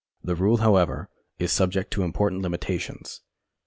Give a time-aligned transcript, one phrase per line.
[0.23, 3.21] The rule, however, is subject to important limitations.